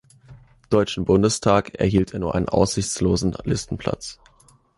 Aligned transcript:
Deutschen 0.71 1.05
Bundestag 1.05 1.75
erhielt 1.75 2.11
er 2.13 2.19
nur 2.21 2.33
einen 2.33 2.49
aussichtslosen 2.49 3.37
Listenplatz. 3.43 4.17